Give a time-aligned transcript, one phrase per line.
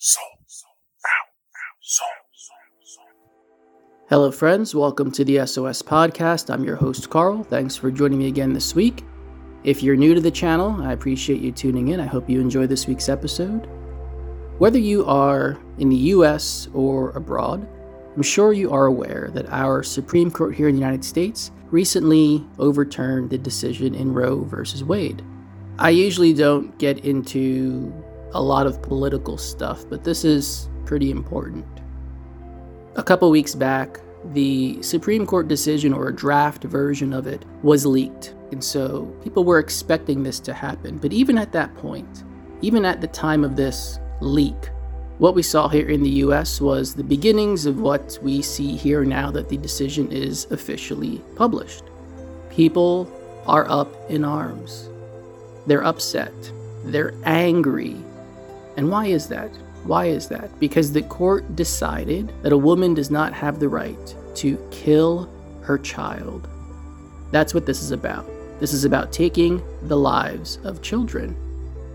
[0.00, 1.18] Out.
[4.08, 4.72] Hello, friends.
[4.72, 6.54] Welcome to the SOS Podcast.
[6.54, 7.42] I'm your host, Carl.
[7.42, 9.04] Thanks for joining me again this week.
[9.64, 11.98] If you're new to the channel, I appreciate you tuning in.
[11.98, 13.66] I hope you enjoy this week's episode.
[14.58, 17.68] Whether you are in the US or abroad,
[18.14, 22.46] I'm sure you are aware that our Supreme Court here in the United States recently
[22.60, 25.24] overturned the decision in Roe versus Wade.
[25.80, 27.92] I usually don't get into
[28.34, 31.66] a lot of political stuff, but this is pretty important.
[32.96, 34.00] A couple weeks back,
[34.32, 38.34] the Supreme Court decision or a draft version of it was leaked.
[38.50, 40.98] And so people were expecting this to happen.
[40.98, 42.24] But even at that point,
[42.60, 44.70] even at the time of this leak,
[45.18, 49.04] what we saw here in the US was the beginnings of what we see here
[49.04, 51.84] now that the decision is officially published.
[52.50, 53.10] People
[53.46, 54.88] are up in arms.
[55.66, 56.32] They're upset.
[56.84, 57.96] They're angry.
[58.78, 59.50] And why is that?
[59.82, 60.56] Why is that?
[60.60, 65.28] Because the court decided that a woman does not have the right to kill
[65.62, 66.46] her child.
[67.32, 68.24] That's what this is about.
[68.60, 71.36] This is about taking the lives of children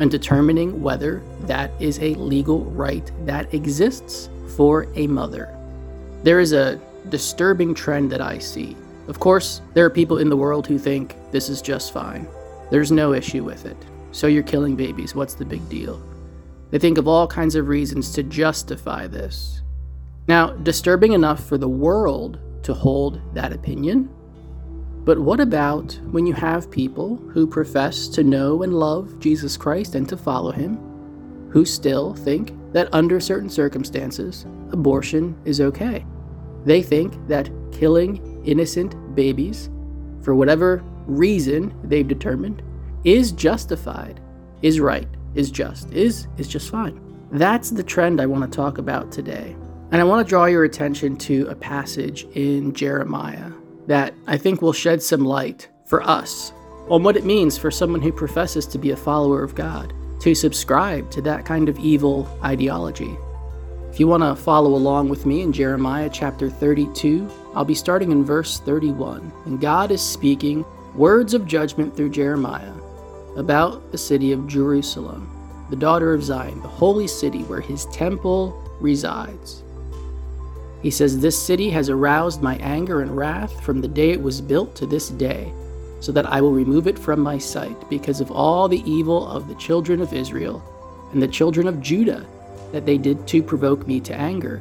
[0.00, 5.56] and determining whether that is a legal right that exists for a mother.
[6.24, 8.76] There is a disturbing trend that I see.
[9.06, 12.26] Of course, there are people in the world who think this is just fine.
[12.72, 13.76] There's no issue with it.
[14.10, 15.14] So you're killing babies.
[15.14, 16.02] What's the big deal?
[16.70, 19.62] They think of all kinds of reasons to justify this.
[20.26, 24.08] Now, disturbing enough for the world to hold that opinion.
[25.04, 29.94] But what about when you have people who profess to know and love Jesus Christ
[29.94, 30.78] and to follow him,
[31.50, 36.06] who still think that under certain circumstances, abortion is okay?
[36.64, 39.68] They think that killing innocent babies,
[40.22, 42.62] for whatever reason they've determined,
[43.04, 44.20] is justified,
[44.62, 47.00] is right, is just, is is just fine.
[47.30, 49.56] That's the trend I want to talk about today.
[49.90, 53.50] And I want to draw your attention to a passage in Jeremiah
[53.86, 56.52] that I think will shed some light for us
[56.88, 60.34] on what it means for someone who professes to be a follower of God to
[60.34, 63.16] subscribe to that kind of evil ideology.
[63.90, 68.10] If you want to follow along with me in Jeremiah chapter 32, I'll be starting
[68.10, 69.32] in verse 31.
[69.44, 70.64] And God is speaking
[70.94, 72.72] words of judgment through Jeremiah
[73.36, 75.30] about the city of Jerusalem,
[75.70, 79.62] the daughter of Zion, the holy city where his temple resides.
[80.82, 84.40] He says, This city has aroused my anger and wrath from the day it was
[84.40, 85.52] built to this day,
[86.00, 89.48] so that I will remove it from my sight because of all the evil of
[89.48, 90.62] the children of Israel
[91.12, 92.26] and the children of Judah
[92.72, 94.60] that they did to provoke me to anger.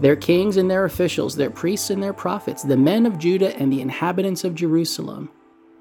[0.00, 3.72] Their kings and their officials, their priests and their prophets, the men of Judah and
[3.72, 5.30] the inhabitants of Jerusalem,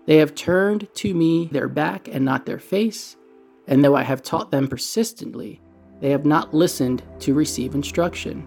[0.06, 3.16] they have turned to me their back and not their face,
[3.68, 5.62] and though I have taught them persistently,
[6.02, 8.46] they have not listened to receive instruction.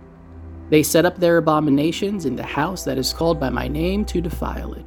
[0.68, 4.20] They set up their abominations in the house that is called by my name to
[4.20, 4.84] defile it.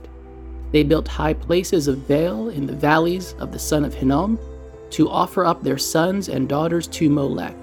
[0.72, 4.38] They built high places of Baal in the valleys of the son of Hinnom
[4.92, 7.56] to offer up their sons and daughters to Molech,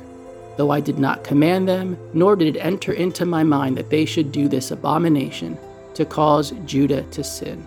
[0.57, 4.05] though I did not command them, nor did it enter into my mind that they
[4.05, 5.57] should do this abomination
[5.95, 7.65] to cause Judah to sin.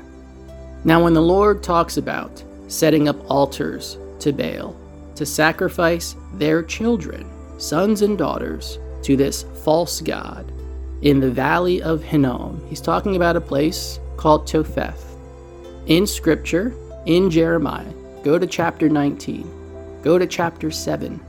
[0.83, 4.75] Now, when the Lord talks about setting up altars to Baal,
[5.15, 10.51] to sacrifice their children, sons and daughters, to this false god
[11.01, 15.15] in the valley of Hinnom, he's talking about a place called Topheth.
[15.87, 16.73] In scripture,
[17.05, 21.19] in Jeremiah, go to chapter 19, go to chapter 7,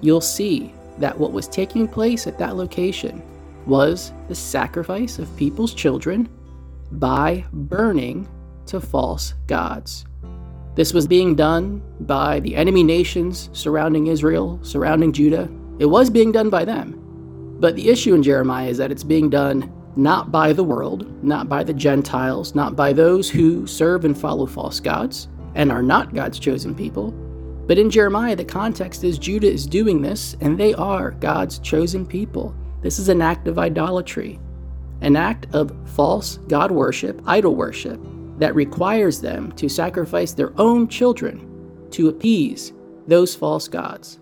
[0.00, 3.22] you'll see that what was taking place at that location
[3.66, 6.28] was the sacrifice of people's children
[6.92, 8.28] by burning
[8.66, 10.04] to false gods.
[10.76, 15.48] This was being done by the enemy nations surrounding Israel, surrounding Judah.
[15.78, 17.02] It was being done by them.
[17.58, 21.48] But the issue in Jeremiah is that it's being done not by the world, not
[21.48, 26.14] by the Gentiles, not by those who serve and follow false gods and are not
[26.14, 27.12] God's chosen people.
[27.66, 32.04] But in Jeremiah, the context is Judah is doing this, and they are God's chosen
[32.04, 32.54] people.
[32.82, 34.38] This is an act of idolatry,
[35.00, 37.98] an act of false God worship, idol worship
[38.38, 42.72] that requires them to sacrifice their own children to appease
[43.06, 44.18] those false gods.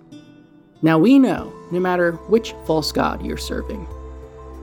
[0.82, 3.87] Now we know, no matter which false god you're serving,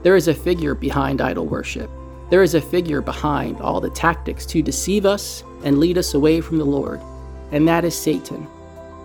[0.02, 1.90] there is a figure behind idol worship.
[2.30, 6.40] There is a figure behind all the tactics to deceive us and lead us away
[6.40, 7.00] from the Lord,
[7.50, 8.46] and that is Satan.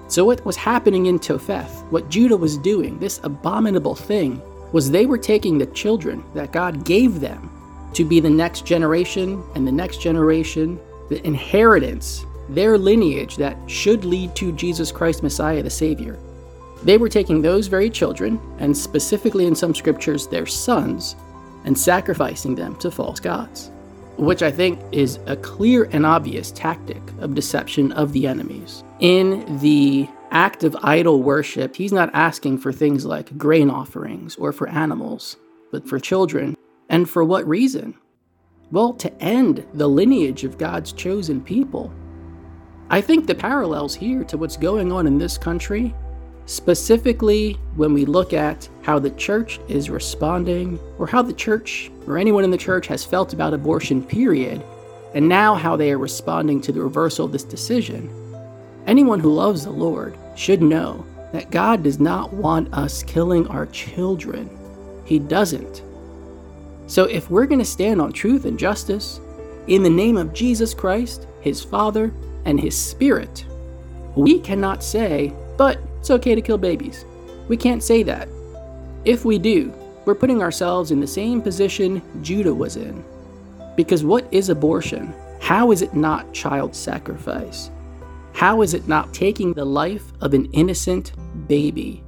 [0.08, 4.42] So, what was happening in Topheth, what Judah was doing, this abominable thing,
[4.72, 7.50] was they were taking the children that God gave them
[7.94, 10.80] to be the next generation and the next generation,
[11.10, 16.18] the inheritance, their lineage that should lead to Jesus Christ, Messiah, the Savior.
[16.84, 21.16] They were taking those very children, and specifically in some scriptures, their sons,
[21.66, 23.72] and sacrificing them to false gods,
[24.18, 28.84] which I think is a clear and obvious tactic of deception of the enemies.
[29.00, 34.52] In the act of idol worship, he's not asking for things like grain offerings or
[34.52, 35.38] for animals,
[35.72, 36.57] but for children.
[36.90, 37.96] And for what reason?
[38.72, 41.94] Well, to end the lineage of God's chosen people.
[42.90, 45.94] I think the parallels here to what's going on in this country,
[46.46, 52.18] specifically when we look at how the church is responding, or how the church or
[52.18, 54.64] anyone in the church has felt about abortion, period,
[55.14, 58.10] and now how they are responding to the reversal of this decision.
[58.86, 63.66] Anyone who loves the Lord should know that God does not want us killing our
[63.68, 64.50] children.
[65.04, 65.82] He doesn't.
[66.88, 69.20] So if we're going to stand on truth and justice,
[69.68, 72.14] in the name of Jesus Christ, His Father,
[72.46, 73.46] and His Spirit,
[74.16, 77.06] we cannot say, but it's okay to kill babies.
[77.50, 78.30] We can't say that.
[79.04, 79.74] If we do,
[80.06, 83.04] we're putting ourselves in the same position Judah was in.
[83.76, 85.14] Because what is abortion?
[85.42, 87.70] How is it not child sacrifice?
[88.34, 91.12] How is it not taking the life of an innocent
[91.48, 92.04] baby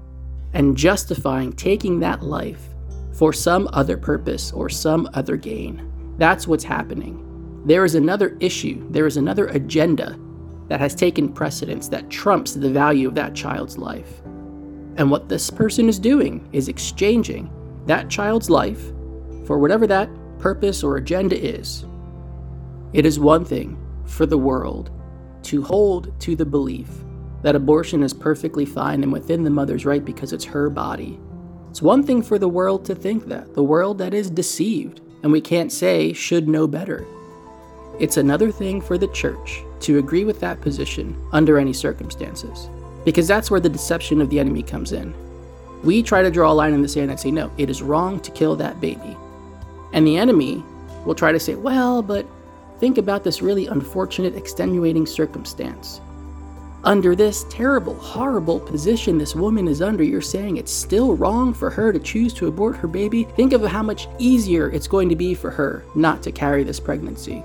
[0.54, 2.70] and justifying taking that life
[3.20, 5.92] for some other purpose or some other gain?
[6.18, 7.62] That's what's happening.
[7.66, 10.18] There is another issue, there is another agenda
[10.70, 14.22] that has taken precedence that trumps the value of that child's life.
[14.96, 17.52] And what this person is doing is exchanging
[17.88, 18.88] that child's life
[19.46, 21.86] for whatever that purpose or agenda is.
[22.94, 24.92] It is one thing for the world
[25.44, 26.88] to hold to the belief
[27.42, 31.20] that abortion is perfectly fine and within the mother's right because it's her body.
[31.80, 35.32] It's one thing for the world to think that, the world that is deceived, and
[35.32, 37.08] we can't say should know better.
[38.00, 42.70] It's another thing for the church to agree with that position under any circumstances,
[43.06, 45.14] because that's where the deception of the enemy comes in.
[45.82, 48.20] We try to draw a line in the sand and say, no, it is wrong
[48.24, 49.16] to kill that baby.
[49.94, 50.62] And the enemy
[51.06, 52.26] will try to say, well, but
[52.80, 56.00] Think about this really unfortunate, extenuating circumstance.
[56.84, 61.70] Under this terrible, horrible position this woman is under, you're saying it's still wrong for
[61.70, 63.26] her to choose to abort her baby?
[63.26, 66.80] Think of how much easier it's going to be for her not to carry this
[66.80, 67.44] pregnancy.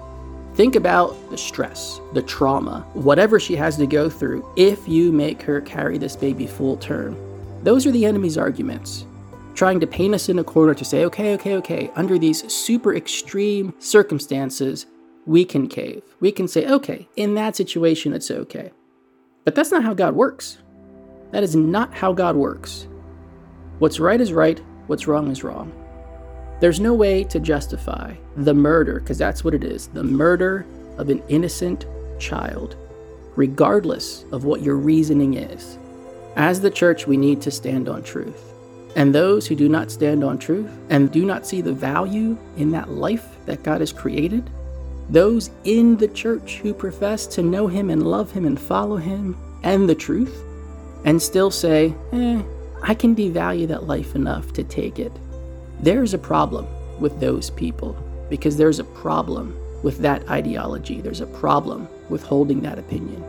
[0.55, 5.43] Think about the stress, the trauma, whatever she has to go through if you make
[5.43, 7.17] her carry this baby full term.
[7.65, 9.05] Those are the enemy's arguments
[9.55, 12.95] trying to paint us in a corner to say, okay, okay, okay, under these super
[12.95, 14.87] extreme circumstances,
[15.27, 16.03] we can cave.
[16.21, 18.73] We can say, okay, in that situation, it's okay.
[19.45, 20.59] But that's not how God works.
[21.31, 22.87] That is not how God works.
[23.79, 25.73] What's right is right, what's wrong is wrong.
[26.61, 30.65] There's no way to justify the murder, because that's what it is the murder
[30.97, 31.87] of an innocent
[32.19, 32.77] child,
[33.37, 35.79] regardless of what your reasoning is.
[36.37, 38.55] As the church, we need to stand on truth.
[38.97, 42.71] And those who do not stand on truth and do not see the value in
[42.71, 44.49] that life that God has created,
[45.09, 49.37] those in the church who profess to know him and love him and follow him
[49.63, 50.43] and the truth,
[51.05, 52.43] and still say, eh,
[52.83, 55.13] I can devalue that life enough to take it.
[55.81, 56.67] There's a problem
[57.01, 57.97] with those people
[58.31, 61.01] because there's a problem with that ideology.
[61.01, 63.23] There's a problem with holding that opinion.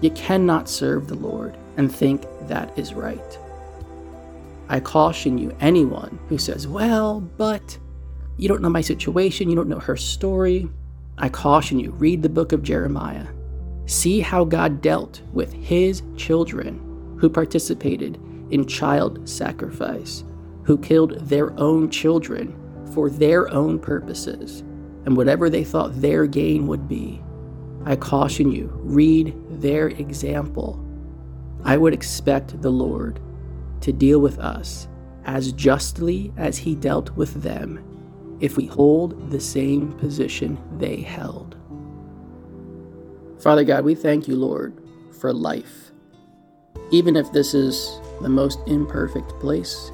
[0.00, 3.38] You cannot serve the Lord and think that is right.
[4.68, 7.78] I caution you, anyone who says, well, but
[8.36, 10.68] you don't know my situation, you don't know her story,
[11.22, 13.26] I caution you, read the book of Jeremiah.
[13.84, 18.18] See how God dealt with his children who participated
[18.50, 20.24] in child sacrifice,
[20.62, 22.56] who killed their own children
[22.94, 24.62] for their own purposes
[25.04, 27.22] and whatever they thought their gain would be.
[27.84, 30.82] I caution you, read their example.
[31.64, 33.20] I would expect the Lord
[33.82, 34.88] to deal with us
[35.26, 37.84] as justly as he dealt with them
[38.40, 41.56] if we hold the same position they held.
[43.38, 44.74] Father God, we thank you, Lord,
[45.18, 45.92] for life.
[46.90, 49.92] Even if this is the most imperfect place,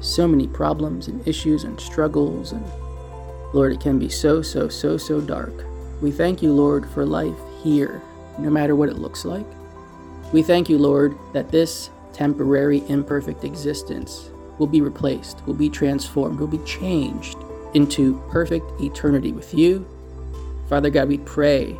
[0.00, 2.64] so many problems and issues and struggles, and
[3.52, 5.64] Lord, it can be so, so, so, so dark.
[6.00, 8.00] We thank you, Lord, for life here,
[8.38, 9.46] no matter what it looks like.
[10.32, 16.38] We thank you, Lord, that this temporary, imperfect existence will be replaced, will be transformed,
[16.38, 17.38] will be changed
[17.74, 19.86] into perfect eternity with you.
[20.68, 21.76] Father God, we pray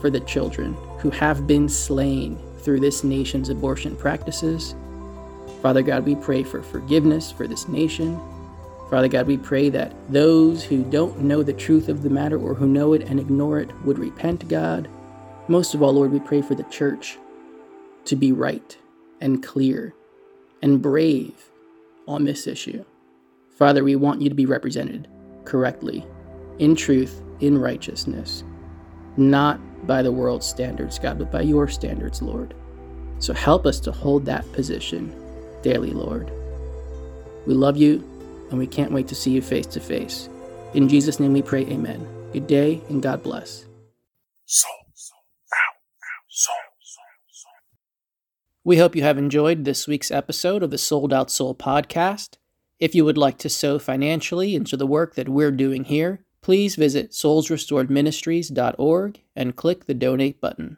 [0.00, 4.74] for the children who have been slain through this nation's abortion practices.
[5.62, 8.20] Father God, we pray for forgiveness for this nation.
[8.90, 12.54] Father God, we pray that those who don't know the truth of the matter or
[12.54, 14.88] who know it and ignore it would repent, God.
[15.48, 17.18] Most of all, Lord, we pray for the church
[18.06, 18.76] to be right
[19.20, 19.94] and clear
[20.62, 21.50] and brave
[22.06, 22.84] on this issue.
[23.58, 25.08] Father, we want you to be represented
[25.44, 26.06] correctly,
[26.58, 28.44] in truth, in righteousness,
[29.16, 32.54] not by the world's standards, God, but by your standards, Lord.
[33.18, 35.14] So help us to hold that position
[35.62, 36.30] daily, Lord.
[37.46, 37.96] We love you,
[38.50, 40.28] and we can't wait to see you face to face.
[40.74, 42.06] In Jesus' name we pray, amen.
[42.32, 43.66] Good day, and God bless.
[44.46, 44.70] Soul.
[46.28, 46.54] Soul.
[48.66, 52.38] We hope you have enjoyed this week's episode of the Sold Out Soul podcast.
[52.84, 56.76] If you would like to sow financially into the work that we're doing here, please
[56.76, 60.76] visit soulsrestoredministries.org and click the donate button.